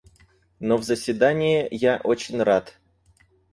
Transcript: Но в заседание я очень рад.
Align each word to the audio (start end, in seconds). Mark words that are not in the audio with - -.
Но 0.59 0.77
в 0.77 0.83
заседание 0.83 1.67
я 1.69 2.01
очень 2.03 2.41
рад. 2.41 2.75